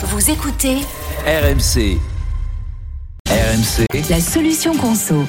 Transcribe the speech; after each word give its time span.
Vous 0.00 0.30
écoutez 0.30 0.76
RMC. 1.26 1.98
RMC. 3.28 4.08
la 4.08 4.20
solution 4.20 4.72
conso. 4.76 5.24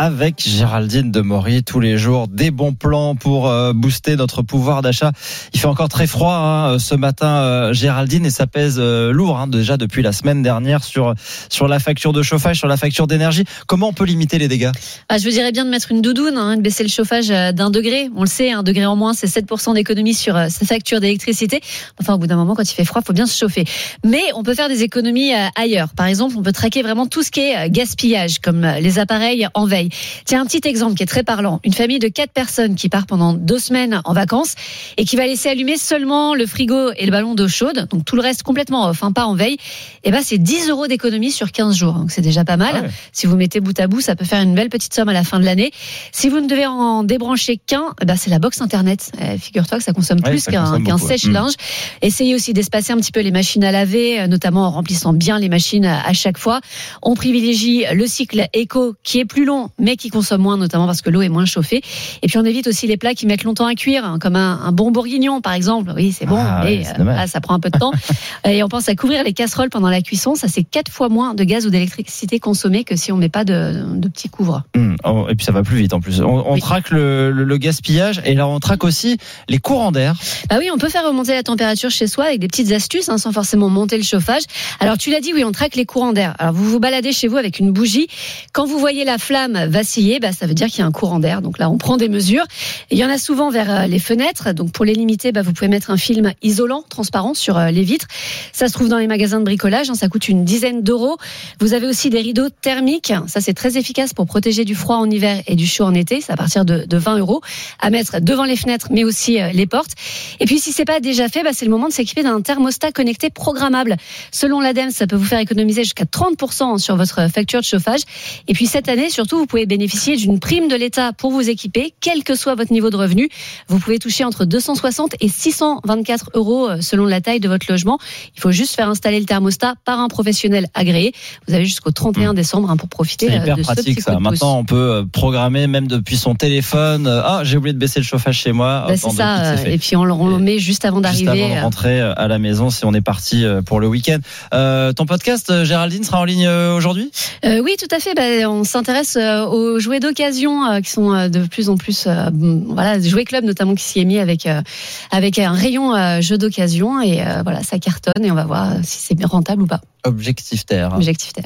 Avec 0.00 0.42
Géraldine 0.42 1.10
de 1.10 1.20
Maury 1.20 1.62
tous 1.62 1.78
les 1.78 1.98
jours. 1.98 2.26
Des 2.26 2.50
bons 2.50 2.72
plans 2.72 3.16
pour 3.16 3.48
euh, 3.48 3.74
booster 3.74 4.16
notre 4.16 4.40
pouvoir 4.40 4.80
d'achat. 4.80 5.12
Il 5.52 5.60
fait 5.60 5.66
encore 5.66 5.90
très 5.90 6.06
froid 6.06 6.32
hein, 6.32 6.78
ce 6.78 6.94
matin, 6.94 7.26
euh, 7.26 7.74
Géraldine, 7.74 8.24
et 8.24 8.30
ça 8.30 8.46
pèse 8.46 8.76
euh, 8.78 9.12
lourd 9.12 9.38
hein, 9.38 9.46
déjà 9.46 9.76
depuis 9.76 10.00
la 10.00 10.12
semaine 10.12 10.42
dernière 10.42 10.84
sur, 10.84 11.14
sur 11.50 11.68
la 11.68 11.78
facture 11.78 12.14
de 12.14 12.22
chauffage, 12.22 12.56
sur 12.56 12.66
la 12.66 12.78
facture 12.78 13.06
d'énergie. 13.06 13.44
Comment 13.66 13.88
on 13.88 13.92
peut 13.92 14.06
limiter 14.06 14.38
les 14.38 14.48
dégâts? 14.48 14.70
Ah, 15.10 15.18
je 15.18 15.24
vous 15.24 15.32
dirais 15.32 15.52
bien 15.52 15.66
de 15.66 15.70
mettre 15.70 15.92
une 15.92 16.00
doudoune, 16.00 16.38
hein, 16.38 16.56
de 16.56 16.62
baisser 16.62 16.82
le 16.82 16.88
chauffage 16.88 17.30
euh, 17.30 17.52
d'un 17.52 17.68
degré. 17.68 18.08
On 18.16 18.22
le 18.22 18.26
sait, 18.26 18.52
un 18.52 18.62
degré 18.62 18.86
en 18.86 18.96
moins, 18.96 19.12
c'est 19.12 19.26
7% 19.26 19.74
d'économie 19.74 20.14
sur 20.14 20.34
euh, 20.34 20.48
sa 20.48 20.64
facture 20.64 21.00
d'électricité. 21.00 21.60
Enfin, 22.00 22.14
au 22.14 22.18
bout 22.18 22.26
d'un 22.26 22.36
moment, 22.36 22.54
quand 22.54 22.62
il 22.62 22.74
fait 22.74 22.86
froid, 22.86 23.02
il 23.04 23.06
faut 23.06 23.12
bien 23.12 23.26
se 23.26 23.36
chauffer. 23.36 23.66
Mais 24.02 24.22
on 24.34 24.42
peut 24.42 24.54
faire 24.54 24.70
des 24.70 24.82
économies 24.82 25.34
euh, 25.34 25.48
ailleurs. 25.56 25.90
Par 25.94 26.06
exemple, 26.06 26.36
on 26.38 26.42
peut 26.42 26.52
traquer 26.52 26.80
vraiment 26.80 27.06
tout 27.06 27.22
ce 27.22 27.30
qui 27.30 27.40
est 27.40 27.56
euh, 27.56 27.68
gaspillage, 27.68 28.38
comme 28.38 28.64
euh, 28.64 28.80
les 28.80 28.98
appareils 28.98 29.46
en 29.54 29.66
veille. 29.66 29.89
Tiens, 30.24 30.42
un 30.42 30.46
petit 30.46 30.66
exemple 30.68 30.94
qui 30.94 31.02
est 31.02 31.06
très 31.06 31.22
parlant. 31.22 31.60
Une 31.64 31.72
famille 31.72 31.98
de 31.98 32.08
quatre 32.08 32.32
personnes 32.32 32.74
qui 32.74 32.88
part 32.88 33.06
pendant 33.06 33.32
deux 33.32 33.58
semaines 33.58 34.00
en 34.04 34.12
vacances 34.12 34.54
et 34.96 35.04
qui 35.04 35.16
va 35.16 35.26
laisser 35.26 35.48
allumer 35.48 35.76
seulement 35.76 36.34
le 36.34 36.46
frigo 36.46 36.92
et 36.96 37.04
le 37.04 37.10
ballon 37.10 37.34
d'eau 37.34 37.48
chaude, 37.48 37.86
donc 37.90 38.04
tout 38.04 38.16
le 38.16 38.22
reste 38.22 38.42
complètement 38.42 38.88
off, 38.88 39.02
hein, 39.02 39.12
pas 39.12 39.24
en 39.24 39.34
veille. 39.34 39.56
Et 40.04 40.10
ben, 40.10 40.20
c'est 40.22 40.38
10 40.38 40.68
euros 40.70 40.86
d'économie 40.86 41.30
sur 41.30 41.52
15 41.52 41.76
jours. 41.76 41.94
Donc 41.94 42.10
c'est 42.10 42.22
déjà 42.22 42.44
pas 42.44 42.56
mal. 42.56 42.72
Ah 42.74 42.82
ouais. 42.82 42.90
Si 43.12 43.26
vous 43.26 43.36
mettez 43.36 43.60
bout 43.60 43.78
à 43.78 43.86
bout, 43.86 44.00
ça 44.00 44.16
peut 44.16 44.24
faire 44.24 44.42
une 44.42 44.54
belle 44.54 44.68
petite 44.68 44.94
somme 44.94 45.08
à 45.08 45.12
la 45.12 45.24
fin 45.24 45.40
de 45.40 45.44
l'année. 45.44 45.70
Si 46.12 46.28
vous 46.28 46.40
ne 46.40 46.48
devez 46.48 46.66
en 46.66 47.04
débrancher 47.04 47.56
qu'un, 47.56 47.84
eh 48.00 48.04
ben 48.04 48.16
c'est 48.16 48.30
la 48.30 48.38
box 48.38 48.60
internet. 48.60 49.12
Euh, 49.20 49.36
Figure-toi 49.38 49.78
que 49.78 49.84
ça 49.84 49.92
consomme 49.92 50.20
Ouais, 50.24 50.30
plus 50.30 50.44
qu'un 50.44 50.98
sèche-linge. 50.98 51.54
Essayez 52.02 52.34
aussi 52.34 52.52
d'espacer 52.52 52.92
un 52.92 52.96
petit 52.96 53.12
peu 53.12 53.20
les 53.20 53.30
machines 53.30 53.64
à 53.64 53.72
laver, 53.72 54.20
euh, 54.20 54.26
notamment 54.26 54.66
en 54.66 54.70
remplissant 54.70 55.12
bien 55.12 55.38
les 55.38 55.48
machines 55.48 55.86
à 55.86 56.12
chaque 56.12 56.38
fois. 56.38 56.60
On 57.02 57.14
privilégie 57.14 57.84
le 57.92 58.06
cycle 58.06 58.46
éco 58.52 58.94
qui 59.02 59.20
est 59.20 59.24
plus 59.24 59.44
long, 59.44 59.70
mais 59.80 59.96
qui 59.96 60.10
consomme 60.10 60.42
moins, 60.42 60.56
notamment 60.56 60.86
parce 60.86 61.02
que 61.02 61.10
l'eau 61.10 61.22
est 61.22 61.28
moins 61.28 61.44
chauffée. 61.46 61.82
Et 62.22 62.26
puis 62.28 62.38
on 62.38 62.44
évite 62.44 62.66
aussi 62.66 62.86
les 62.86 62.96
plats 62.96 63.14
qui 63.14 63.26
mettent 63.26 63.44
longtemps 63.44 63.66
à 63.66 63.74
cuire, 63.74 64.04
hein, 64.04 64.18
comme 64.18 64.36
un, 64.36 64.60
un 64.62 64.72
bon 64.72 64.90
bourguignon 64.90 65.40
par 65.40 65.52
exemple. 65.54 65.92
Oui, 65.96 66.12
c'est 66.16 66.26
bon, 66.26 66.36
Ah 66.38 66.62
mais 66.64 66.82
euh, 66.98 67.26
ça 67.26 67.40
prend 67.40 67.54
un 67.54 67.60
peu 67.60 67.70
de 67.70 67.78
temps. 67.78 67.92
Et 68.44 68.62
on 68.62 68.68
pense 68.68 68.88
à 68.88 68.94
couvrir 68.94 69.24
les 69.24 69.32
casseroles 69.32 69.70
pendant 69.70 69.90
la 69.90 70.00
cuisson. 70.02 70.34
Ça, 70.34 70.48
c'est 70.48 70.62
quatre 70.64 70.90
fois 70.90 71.08
moins 71.08 71.34
de 71.34 71.44
gaz 71.44 71.66
ou 71.66 71.70
d'électricité 71.70 72.38
consommée 72.40 72.84
que 72.84 72.96
si 72.96 73.12
on 73.12 73.16
met 73.16 73.28
pas 73.28 73.44
de, 73.44 73.84
de 73.96 74.08
petits 74.08 74.28
couvres. 74.28 74.62
Hum, 74.76 74.96
oh, 75.04 75.26
Et 75.28 75.34
puis 75.34 75.44
ça 75.44 75.52
va 75.52 75.62
plus 75.62 75.76
vite 75.78 75.92
en 75.92 76.00
plus. 76.00 76.20
On, 76.20 76.26
on 76.48 76.54
Oui. 76.54 76.60
traque 76.60 76.90
le, 76.90 77.30
le- 77.30 77.44
le 77.44 77.56
gaspillage 77.56 78.20
et 78.24 78.34
là 78.34 78.46
on 78.46 78.58
traque 78.60 78.84
aussi 78.84 79.16
les 79.48 79.58
courants 79.58 79.92
d'air. 79.92 80.14
Bah 80.48 80.56
oui, 80.58 80.68
on 80.72 80.78
peut 80.78 80.88
faire 80.88 81.04
remonter 81.06 81.32
la 81.34 81.42
température 81.42 81.90
chez 81.90 82.06
soi 82.06 82.24
avec 82.26 82.38
des 82.40 82.48
petites 82.48 82.72
astuces, 82.72 83.08
hein, 83.08 83.18
sans 83.18 83.32
forcément 83.32 83.68
monter 83.68 83.96
le 83.96 84.02
chauffage. 84.04 84.42
Alors 84.80 84.98
tu 84.98 85.10
l'as 85.10 85.20
dit, 85.20 85.32
oui, 85.34 85.44
on 85.44 85.52
traque 85.52 85.74
les 85.76 85.84
courants 85.86 86.12
d'air. 86.12 86.34
Alors 86.38 86.54
vous 86.54 86.64
vous 86.68 86.80
baladez 86.80 87.12
chez 87.12 87.28
vous 87.28 87.36
avec 87.36 87.58
une 87.58 87.70
bougie. 87.72 88.08
Quand 88.52 88.66
vous 88.66 88.78
voyez 88.78 89.04
la 89.04 89.18
flamme 89.18 89.59
vaciller, 89.66 90.20
bah, 90.20 90.32
ça 90.32 90.46
veut 90.46 90.54
dire 90.54 90.68
qu'il 90.68 90.80
y 90.80 90.82
a 90.82 90.86
un 90.86 90.92
courant 90.92 91.18
d'air. 91.18 91.42
Donc 91.42 91.58
là, 91.58 91.70
on 91.70 91.78
prend 91.78 91.96
des 91.96 92.08
mesures. 92.08 92.44
Il 92.90 92.98
y 92.98 93.04
en 93.04 93.08
a 93.08 93.18
souvent 93.18 93.50
vers 93.50 93.70
euh, 93.70 93.86
les 93.86 93.98
fenêtres. 93.98 94.52
Donc 94.52 94.72
pour 94.72 94.84
les 94.84 94.94
limiter, 94.94 95.32
bah, 95.32 95.42
vous 95.42 95.52
pouvez 95.52 95.68
mettre 95.68 95.90
un 95.90 95.96
film 95.96 96.32
isolant, 96.42 96.84
transparent 96.88 97.34
sur 97.34 97.58
euh, 97.58 97.70
les 97.70 97.82
vitres. 97.82 98.06
Ça 98.52 98.68
se 98.68 98.72
trouve 98.72 98.88
dans 98.88 98.98
les 98.98 99.06
magasins 99.06 99.38
de 99.38 99.44
bricolage. 99.44 99.90
hein, 99.90 99.94
ça 99.94 100.08
coûte 100.08 100.28
une 100.28 100.44
dizaine 100.44 100.82
d'euros. 100.82 101.16
Vous 101.60 101.74
avez 101.74 101.86
aussi 101.86 102.10
des 102.10 102.20
rideaux 102.20 102.48
thermiques. 102.48 103.12
Ça, 103.26 103.40
c'est 103.40 103.54
très 103.54 103.76
efficace 103.76 104.12
pour 104.14 104.26
protéger 104.26 104.64
du 104.64 104.74
froid 104.74 104.96
en 104.96 105.10
hiver 105.10 105.42
et 105.46 105.56
du 105.56 105.66
chaud 105.66 105.84
en 105.84 105.94
été. 105.94 106.20
C'est 106.20 106.32
à 106.32 106.36
partir 106.36 106.64
de, 106.64 106.84
de 106.86 106.96
20 106.96 107.18
euros 107.18 107.40
à 107.80 107.90
mettre 107.90 108.20
devant 108.20 108.44
les 108.44 108.56
fenêtres, 108.56 108.88
mais 108.90 109.04
aussi 109.04 109.40
euh, 109.40 109.50
les 109.52 109.66
portes. 109.66 109.92
Et 110.40 110.46
puis, 110.46 110.58
si 110.58 110.72
c'est 110.72 110.84
pas 110.84 111.00
déjà 111.00 111.28
fait, 111.28 111.42
bah, 111.42 111.50
c'est 111.52 111.64
le 111.64 111.70
moment 111.70 111.88
de 111.88 111.92
s'équiper 111.92 112.22
d'un 112.22 112.40
thermostat 112.40 112.92
connecté 112.92 113.30
programmable. 113.30 113.96
Selon 114.32 114.60
l'ADEME, 114.60 114.90
ça 114.90 115.06
peut 115.06 115.16
vous 115.16 115.24
faire 115.24 115.38
économiser 115.38 115.84
jusqu'à 115.84 116.04
30% 116.04 116.78
sur 116.78 116.96
votre 116.96 117.28
facture 117.30 117.60
de 117.60 117.64
chauffage. 117.64 118.00
Et 118.48 118.52
puis, 118.52 118.66
cette 118.66 118.88
année, 118.88 119.10
surtout, 119.10 119.38
vous 119.38 119.46
pouvez 119.50 119.66
bénéficier 119.66 120.16
d'une 120.16 120.38
prime 120.38 120.68
de 120.68 120.76
l'État 120.76 121.12
pour 121.12 121.32
vous 121.32 121.50
équiper, 121.50 121.92
quel 122.00 122.22
que 122.22 122.36
soit 122.36 122.54
votre 122.54 122.72
niveau 122.72 122.88
de 122.88 122.96
revenu. 122.96 123.28
Vous 123.68 123.80
pouvez 123.80 123.98
toucher 123.98 124.22
entre 124.22 124.44
260 124.44 125.14
et 125.20 125.28
624 125.28 126.30
euros 126.34 126.68
euh, 126.68 126.80
selon 126.80 127.04
la 127.04 127.20
taille 127.20 127.40
de 127.40 127.48
votre 127.48 127.66
logement. 127.68 127.98
Il 128.36 128.40
faut 128.40 128.52
juste 128.52 128.76
faire 128.76 128.88
installer 128.88 129.18
le 129.18 129.26
thermostat 129.26 129.74
par 129.84 129.98
un 129.98 130.06
professionnel 130.06 130.68
agréé. 130.74 131.12
Vous 131.48 131.54
avez 131.54 131.64
jusqu'au 131.64 131.90
31 131.90 132.32
décembre 132.32 132.70
hein, 132.70 132.76
pour 132.76 132.88
profiter 132.88 133.26
C'est 133.26 133.38
euh, 133.38 133.42
hyper 133.42 133.56
de 133.56 133.62
ce 133.62 133.66
pratique 133.66 133.96
coup 133.96 134.02
ça. 134.02 134.14
de. 134.14 134.20
Maintenant 134.20 134.58
on 134.58 134.64
peut 134.64 134.76
euh, 134.76 135.04
programmer 135.04 135.66
même 135.66 135.88
depuis 135.88 136.16
son 136.16 136.36
téléphone. 136.36 137.08
Ah 137.08 137.40
j'ai 137.42 137.56
oublié 137.56 137.72
de 137.72 137.78
baisser 137.78 137.98
le 137.98 138.04
chauffage 138.04 138.38
chez 138.38 138.52
moi. 138.52 138.84
Bah, 138.86 138.96
c'est 138.96 139.10
ça. 139.10 139.56
Et 139.66 139.78
puis 139.78 139.96
on 139.96 140.04
le, 140.04 140.38
met 140.38 140.60
juste 140.60 140.84
avant 140.84 141.02
Juste 141.02 141.24
d'arriver. 141.24 141.44
avant 141.46 141.56
de 141.56 141.60
rentrer 141.62 142.00
à 142.00 142.28
la 142.28 142.38
maison 142.38 142.70
si 142.70 142.84
on 142.84 142.94
est 142.94 143.00
parti 143.00 143.44
pour 143.66 143.80
le 143.80 143.88
week-end. 143.88 144.18
Euh, 144.54 144.92
ton 144.92 145.06
podcast, 145.06 145.64
Géraldine, 145.64 146.04
sera 146.04 146.20
en 146.20 146.24
ligne 146.24 146.48
aujourd'hui? 146.48 147.10
Euh, 147.44 147.60
oui, 147.60 147.76
tout 147.78 147.92
à 147.94 147.98
fait. 147.98 148.14
Ben, 148.14 148.46
on 148.46 148.64
s'intéresse 148.64 149.16
aux 149.46 149.78
jouets 149.78 150.00
d'occasion 150.00 150.64
euh, 150.64 150.80
qui 150.80 150.90
sont 150.90 151.12
euh, 151.12 151.28
de 151.28 151.46
plus 151.46 151.68
en 151.68 151.76
plus, 151.76 152.06
euh, 152.06 152.30
bon, 152.30 152.64
voilà, 152.74 153.00
jouets 153.00 153.24
club 153.24 153.44
notamment 153.44 153.74
qui 153.74 153.84
s'y 153.84 154.00
est 154.00 154.04
mis 154.04 154.18
avec 154.18 154.46
euh, 154.46 154.62
avec 155.10 155.38
un 155.38 155.52
rayon 155.52 155.94
euh, 155.94 156.20
jeux 156.20 156.38
d'occasion 156.38 157.00
et 157.00 157.22
euh, 157.22 157.42
voilà, 157.42 157.62
ça 157.62 157.78
cartonne 157.78 158.24
et 158.24 158.30
on 158.30 158.34
va 158.34 158.44
voir 158.44 158.72
euh, 158.72 158.80
si 158.82 158.98
c'est 158.98 159.24
rentable 159.24 159.62
ou 159.62 159.66
pas. 159.66 159.80
Objectif 160.04 160.64
Terre. 160.64 160.94
Objectif 160.94 161.32
terre. 161.32 161.38